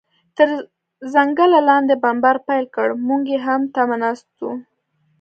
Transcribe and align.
تر 0.37 0.49
ځنګله 1.13 1.59
لاندې 1.69 1.93
بمبار 2.03 2.37
پیل 2.47 2.65
کړ، 2.75 2.87
موږ 3.07 3.23
یې 3.33 3.39
هم 3.47 3.61
تمه 3.75 3.97
ناست 4.03 4.27
و. 4.43 4.49